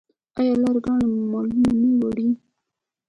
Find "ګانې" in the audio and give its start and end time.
0.85-1.05